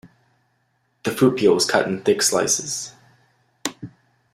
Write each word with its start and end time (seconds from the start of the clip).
The 1.03 1.11
fruit 1.11 1.37
peel 1.37 1.53
was 1.53 1.67
cut 1.69 1.85
in 1.87 2.01
thick 2.01 2.23
slices. 2.23 2.93